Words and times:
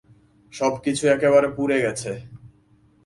সবকিছু 0.53 1.03
একেবারে 1.07 1.47
পুড়ে 1.57 1.77
গেছে। 1.85 2.11